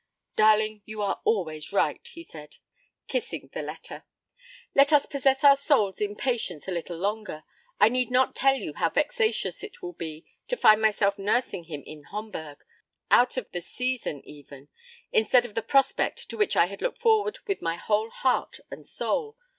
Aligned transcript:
('Darling, 0.35 0.81
you 0.83 0.99
are 1.03 1.21
always 1.25 1.71
right,' 1.71 2.07
he 2.13 2.23
said, 2.23 2.57
kissing 3.07 3.51
the 3.53 3.61
letter.) 3.61 4.03
'Let 4.73 4.91
us 4.91 5.05
possess 5.05 5.43
our 5.43 5.55
souls 5.55 6.01
in 6.01 6.15
patience 6.15 6.67
a 6.67 6.71
little 6.71 6.97
longer. 6.97 7.43
I 7.79 7.87
need 7.89 8.09
not 8.09 8.33
tell 8.33 8.55
you 8.55 8.73
how 8.73 8.89
vexatious 8.89 9.63
it 9.63 9.83
will 9.83 9.93
be 9.93 10.25
to 10.47 10.57
find 10.57 10.81
myself 10.81 11.19
nursing 11.19 11.65
him 11.65 11.83
in 11.85 12.05
Homburg 12.05 12.65
out 13.11 13.37
of 13.37 13.51
the 13.51 13.61
season 13.61 14.25
even 14.27 14.69
instead 15.13 15.45
of 15.45 15.53
the 15.53 15.61
prospect 15.61 16.27
to 16.29 16.35
which 16.35 16.57
I 16.57 16.65
had 16.65 16.81
looked 16.81 16.97
forward 16.97 17.37
with 17.45 17.61
my 17.61 17.75
whole 17.75 18.09
heart 18.09 18.59
and 18.71 18.83
soul. 18.83 19.37